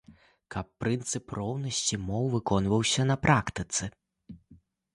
[0.53, 3.83] Каб прынцып роўнасці моў выконваўся на практыцы.